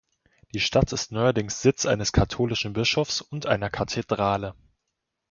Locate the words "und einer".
3.21-3.69